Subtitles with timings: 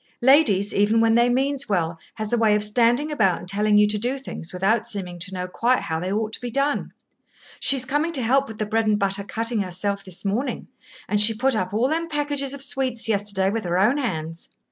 [0.23, 3.85] Ladies, even when they means well, has a way of standing about and telling you
[3.85, 6.91] to do things without seeming to know quite how they ought to be done.
[7.59, 10.69] She's coming to help with the bread and butter cutting herself this morning,
[11.07, 14.49] and she put up all them packages of sweets yesterday with her own hands.